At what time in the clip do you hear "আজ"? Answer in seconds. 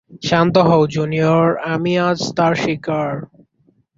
1.99-2.19